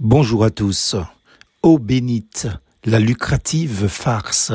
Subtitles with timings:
[0.00, 0.96] Bonjour à tous.
[1.62, 2.48] Ô bénite,
[2.84, 4.50] la lucrative farce.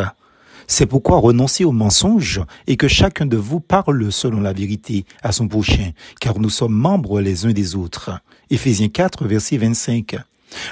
[0.68, 5.32] C'est pourquoi renoncez au mensonge et que chacun de vous parle selon la vérité à
[5.32, 8.20] son prochain, car nous sommes membres les uns des autres.
[8.50, 10.18] Éphésiens 4, verset 25.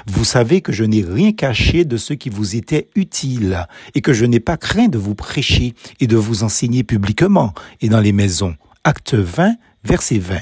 [0.06, 4.12] Vous savez que je n'ai rien caché de ce qui vous était utile et que
[4.12, 8.12] je n'ai pas craint de vous prêcher et de vous enseigner publiquement et dans les
[8.12, 8.54] maisons.
[8.84, 9.54] Acte 20,
[9.84, 10.40] verset 20.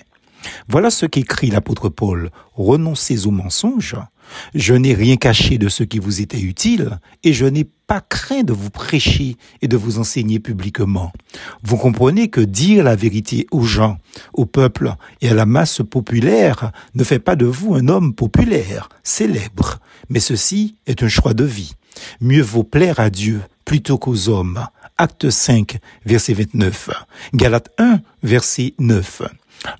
[0.69, 2.31] Voilà ce qu'écrit l'apôtre Paul.
[2.55, 3.97] Renoncez au mensonge.
[4.55, 8.43] Je n'ai rien caché de ce qui vous était utile et je n'ai pas craint
[8.43, 11.13] de vous prêcher et de vous enseigner publiquement.
[11.63, 13.99] Vous comprenez que dire la vérité aux gens,
[14.33, 18.89] au peuple et à la masse populaire ne fait pas de vous un homme populaire,
[19.03, 19.79] célèbre,
[20.09, 21.75] mais ceci est un choix de vie.
[22.21, 24.67] Mieux vaut plaire à Dieu plutôt qu'aux hommes.
[24.99, 26.91] Acte 5, verset 29.
[27.35, 29.23] Galate 1, verset 9.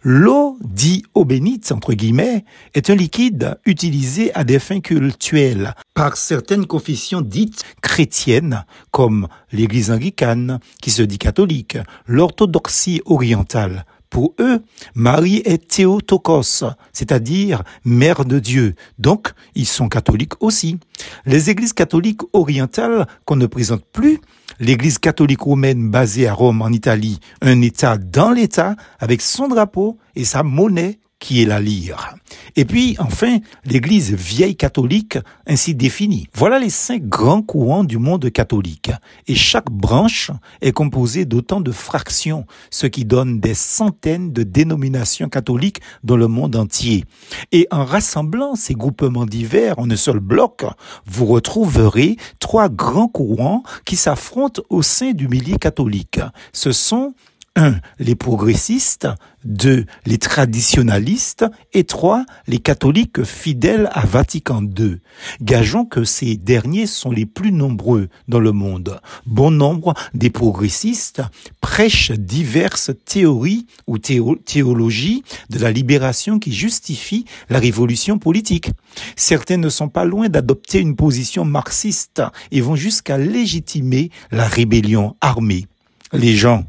[0.03, 2.45] L'eau, dit eau bénite, entre guillemets,
[2.75, 9.91] est un liquide utilisé à des fins cultuelles par certaines confessions dites chrétiennes, comme l'église
[9.91, 14.63] anglicane, qui se dit catholique, l'orthodoxie orientale, pour eux,
[14.95, 18.75] Marie est Théotokos, c'est-à-dire mère de Dieu.
[18.99, 20.79] Donc, ils sont catholiques aussi.
[21.25, 24.21] Les églises catholiques orientales qu'on ne présente plus,
[24.61, 29.99] l'église catholique romaine basée à Rome en Italie, un État dans l'État avec son drapeau
[30.15, 32.15] et sa monnaie qui est la lyre.
[32.57, 36.29] Et puis, enfin, l'Église vieille catholique, ainsi définie.
[36.35, 38.91] Voilà les cinq grands courants du monde catholique.
[39.27, 45.29] Et chaque branche est composée d'autant de fractions, ce qui donne des centaines de dénominations
[45.29, 47.05] catholiques dans le monde entier.
[47.53, 50.65] Et en rassemblant ces groupements divers en un seul bloc,
[51.07, 56.21] vous retrouverez trois grands courants qui s'affrontent au sein du milieu catholique.
[56.53, 57.15] Ce sont
[57.57, 57.81] 1.
[57.99, 59.09] Les progressistes,
[59.45, 59.87] 2.
[60.05, 62.25] Les traditionalistes et 3.
[62.47, 64.99] Les catholiques fidèles à Vatican II.
[65.41, 69.01] Gageons que ces derniers sont les plus nombreux dans le monde.
[69.25, 71.23] Bon nombre des progressistes
[71.61, 78.71] prêchent diverses théories ou théologies de la libération qui justifient la révolution politique.
[79.17, 82.23] Certains ne sont pas loin d'adopter une position marxiste
[82.53, 85.67] et vont jusqu'à légitimer la rébellion armée.
[86.13, 86.65] Les gens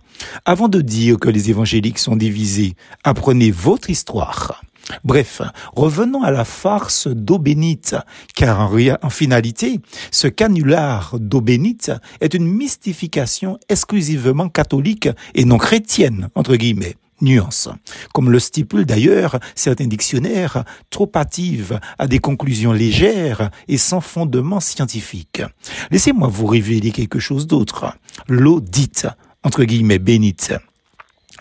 [0.46, 4.62] avant de dire que les évangéliques sont divisés, apprenez votre histoire.
[5.04, 5.42] Bref,
[5.76, 7.96] revenons à la farce d'eau bénite,
[8.36, 9.80] car en, finalité,
[10.12, 11.92] ce canular d'eau bénite
[12.22, 16.96] est une mystification exclusivement catholique et non chrétienne, entre guillemets.
[17.20, 17.68] Nuance.
[18.14, 24.60] Comme le stipulent d'ailleurs certains dictionnaires, trop hâtives à des conclusions légères et sans fondement
[24.60, 25.42] scientifique.
[25.90, 27.92] Laissez-moi vous révéler quelque chose d'autre.
[28.28, 29.08] L'eau dite
[29.44, 30.54] entre guillemets, bénite,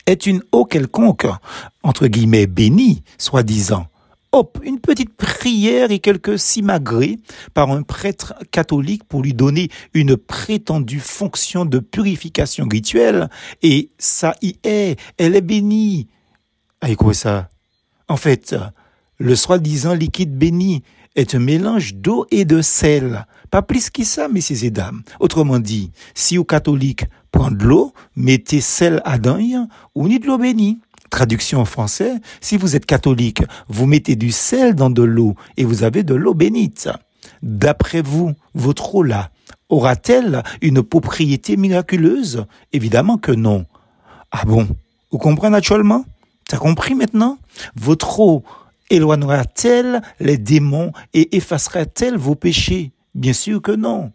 [0.07, 1.27] est une eau quelconque,
[1.83, 3.87] entre guillemets, bénie, soi-disant.
[4.33, 7.19] Hop, une petite prière et quelques simagrées
[7.55, 13.31] par un prêtre catholique pour lui donner une prétendue fonction de purification rituelle,
[13.63, 16.09] et ça y est, elle est bénie.
[16.81, 17.49] Ah, quoi ça?
[18.09, 18.55] En fait,
[19.19, 20.83] le soi-disant liquide béni
[21.17, 23.27] est un mélange d'eau et de sel.
[23.51, 25.03] Pas plus que ça, messieurs et dames.
[25.19, 29.39] Autrement dit, si aux catholiques prendre de l'eau, mettez sel à dents
[29.95, 30.79] ou ni de l'eau bénie.
[31.11, 35.65] Traduction en français, si vous êtes catholique, vous mettez du sel dans de l'eau et
[35.65, 36.89] vous avez de l'eau bénite.
[37.43, 39.31] D'après vous, votre eau-là
[39.69, 42.45] aura-t-elle une propriété miraculeuse?
[42.73, 43.67] Évidemment que non.
[44.31, 44.69] Ah bon?
[45.11, 46.05] Vous comprenez naturellement
[46.49, 47.39] T'as compris maintenant?
[47.75, 48.45] Votre eau
[48.91, 52.93] éloignera-t-elle les démons et effacera-t-elle vos péchés?
[53.15, 54.13] Bien sûr que non.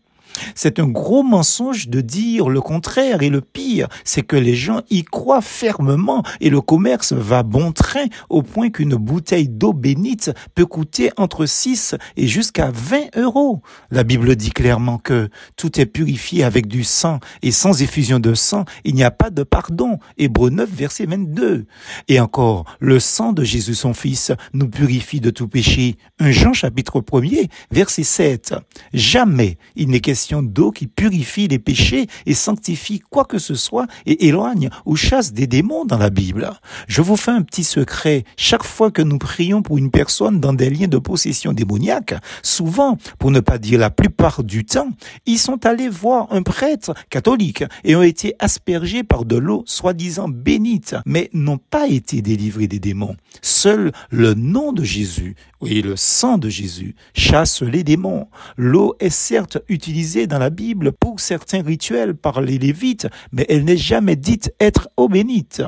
[0.56, 4.82] C'est un gros mensonge de dire le contraire et le pire, c'est que les gens
[4.90, 10.32] y croient fermement et le commerce va bon train au point qu'une bouteille d'eau bénite
[10.56, 13.62] peut coûter entre 6 et jusqu'à 20 euros.
[13.90, 18.34] La Bible dit clairement que tout est purifié avec du sang et sans effusion de
[18.34, 19.98] sang, il n'y a pas de pardon.
[20.18, 21.66] Hébreu 9, verset 22.
[22.08, 25.98] Et encore, le sang de Jésus son Fils nous purifie de tout péché.
[26.20, 28.56] Un Jean chapitre 1er, verset 7.
[28.94, 33.88] Jamais il n'est question d'eau qui purifie les péchés et sanctifie quoi que ce soit
[34.06, 36.52] et éloigne ou chasse des démons dans la Bible.
[36.88, 38.24] Je vous fais un petit secret.
[38.38, 42.14] Chaque fois que nous prions pour une personne dans des liens de possession démoniaque,
[42.44, 44.90] souvent, pour ne pas dire la plupart du temps,
[45.26, 50.28] ils sont allés voir un prêtre catholique et ont été aspergés par de l'eau soi-disant
[50.30, 53.16] bénite, mais n'ont pas été délivrés des démons.
[53.42, 58.28] Seul le nom de Jésus, oui, le sang de Jésus, chasse les démons.
[58.58, 63.64] L'eau est certes utilisée dans la Bible pour certains rituels par les Lévites, mais elle
[63.64, 65.64] n'est jamais dite être eau bénite.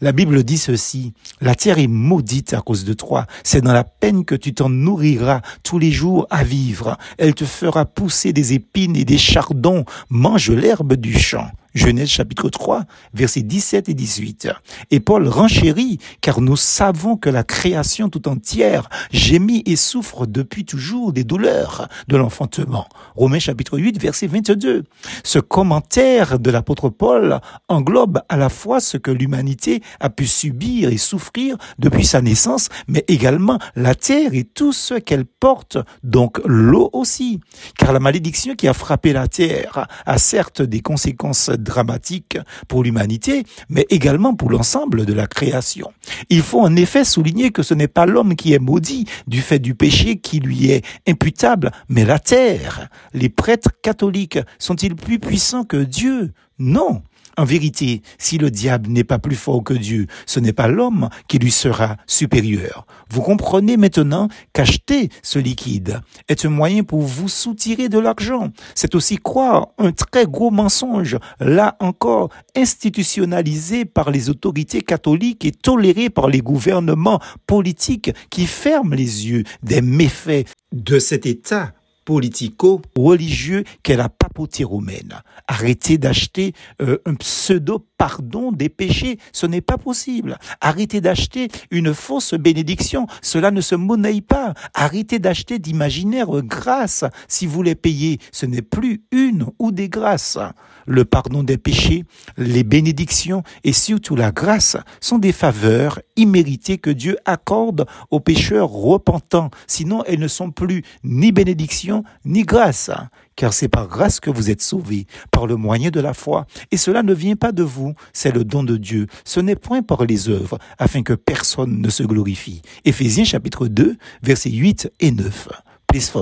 [0.00, 3.84] La Bible dit ceci, la terre est maudite à cause de toi, c'est dans la
[3.84, 6.96] peine que tu t'en nourriras tous les jours à vivre.
[7.18, 11.50] Elle te fera pousser des épines et des chardons, mange l'herbe du champ.
[11.78, 12.84] Genèse chapitre 3,
[13.14, 14.48] versets 17 et 18.
[14.90, 20.64] Et Paul renchérit, car nous savons que la création tout entière gémit et souffre depuis
[20.64, 22.88] toujours des douleurs de l'enfantement.
[23.14, 24.84] Romains chapitre 8, verset 22.
[25.22, 30.90] Ce commentaire de l'apôtre Paul englobe à la fois ce que l'humanité a pu subir
[30.90, 36.40] et souffrir depuis sa naissance, mais également la terre et tout ce qu'elle porte, donc
[36.44, 37.38] l'eau aussi.
[37.78, 43.44] Car la malédiction qui a frappé la terre a certes des conséquences dramatique pour l'humanité,
[43.68, 45.92] mais également pour l'ensemble de la création.
[46.30, 49.60] Il faut en effet souligner que ce n'est pas l'homme qui est maudit du fait
[49.60, 52.88] du péché qui lui est imputable, mais la terre.
[53.12, 56.32] Les prêtres catholiques sont-ils plus puissants que Dieu?
[56.58, 57.02] Non.
[57.38, 61.08] En vérité, si le diable n'est pas plus fort que Dieu, ce n'est pas l'homme
[61.28, 62.84] qui lui sera supérieur.
[63.10, 68.48] Vous comprenez maintenant qu'acheter ce liquide est un moyen pour vous soutirer de l'argent.
[68.74, 75.52] C'est aussi croire un très gros mensonge, là encore institutionnalisé par les autorités catholiques et
[75.52, 81.72] toléré par les gouvernements politiques qui ferment les yeux des méfaits de cet État
[82.08, 85.20] politico-religieux qu'est la papauté romaine.
[85.46, 90.38] Arrêtez d'acheter euh, un pseudo pardon des péchés, ce n'est pas possible.
[90.60, 94.54] Arrêtez d'acheter une fausse bénédiction, cela ne se monnaie pas.
[94.72, 97.04] Arrêtez d'acheter d'imaginaires grâces.
[97.26, 100.38] Si vous les payez, ce n'est plus une ou des grâces.
[100.86, 102.04] Le pardon des péchés,
[102.38, 108.70] les bénédictions et surtout la grâce sont des faveurs imméritées que Dieu accorde aux pécheurs
[108.70, 109.50] repentants.
[109.66, 112.90] Sinon, elles ne sont plus ni bénédictions ni grâce
[113.38, 116.44] car c'est par grâce que vous êtes sauvés, par le moyen de la foi.
[116.72, 119.06] Et cela ne vient pas de vous, c'est le don de Dieu.
[119.24, 122.62] Ce n'est point par les œuvres, afin que personne ne se glorifie.
[122.84, 125.48] Éphésiens chapitre 2, versets 8 et 9.
[125.86, 126.12] Plus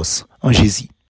[0.50, 0.95] Jésus.